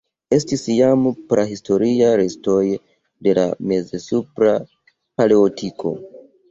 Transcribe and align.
Estis 0.35 0.63
jam 0.75 1.03
prahistoriaj 1.33 2.09
restoj 2.23 2.57
de 3.29 3.37
la 3.41 3.47
mez-supra 3.71 4.59
Paleolitiko. 4.89 5.97